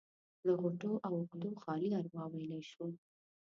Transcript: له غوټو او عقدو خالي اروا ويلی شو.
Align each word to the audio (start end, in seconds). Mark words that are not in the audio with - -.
له 0.45 0.53
غوټو 0.61 0.91
او 1.05 1.13
عقدو 1.21 1.49
خالي 1.61 1.89
اروا 1.99 2.23
ويلی 2.33 2.61
شو. 2.71 2.85